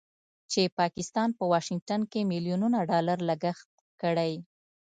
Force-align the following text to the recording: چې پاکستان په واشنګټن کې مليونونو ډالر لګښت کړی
چې 0.51 0.61
پاکستان 0.79 1.29
په 1.37 1.43
واشنګټن 1.51 2.01
کې 2.11 2.27
مليونونو 2.31 2.77
ډالر 2.89 3.17
لګښت 3.29 3.69
کړی 4.01 4.33